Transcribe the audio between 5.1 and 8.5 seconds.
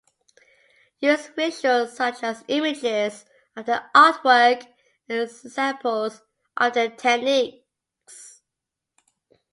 examples of their techniques.